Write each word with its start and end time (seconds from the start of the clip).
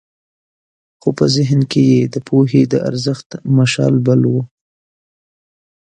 خو 1.01 1.09
په 1.17 1.25
ذهن 1.35 1.61
کې 1.71 1.81
یې 1.91 2.01
د 2.13 2.15
پوهې 2.27 2.61
د 2.67 2.75
ارزښت 2.89 3.29
مشال 3.57 3.93
بل 4.05 4.21
و. 4.31 4.35